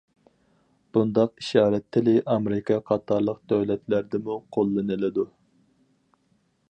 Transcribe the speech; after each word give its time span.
بۇنداق 0.95 1.43
ئىشارەت 1.43 1.85
تىلى 1.97 2.15
ئامېرىكا 2.35 2.79
قاتارلىق 2.89 3.43
دۆلەتلەردىمۇ 3.53 4.39
قوللىنىلىدۇ. 4.59 5.27